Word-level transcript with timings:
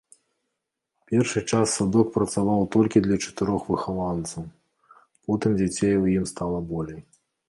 Першы 1.09 1.41
час 1.51 1.73
садок 1.79 2.07
працаваў 2.15 2.63
толькі 2.75 3.01
для 3.07 3.17
чатырох 3.25 3.61
выхаванцаў, 3.73 4.41
потым 5.25 5.51
дзяцей 5.61 5.93
у 6.07 6.09
ім 6.17 6.25
стала 6.33 6.59
болей. 6.73 6.99